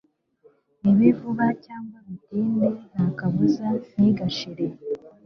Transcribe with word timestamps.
Bibe 0.81 1.09
vuba 1.19 1.45
cyangwa 1.65 1.97
bitinde 2.07 2.67
ntakaba 2.91 3.43
ntigashire 3.93 4.65